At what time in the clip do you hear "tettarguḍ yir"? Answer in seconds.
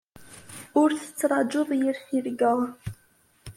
0.93-1.95